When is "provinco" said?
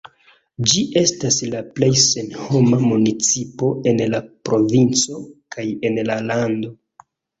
4.49-5.21